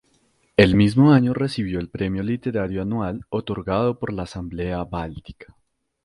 [0.57, 5.55] El mismo año recibió el premio literario anual otorgado por la Asamblea Báltica.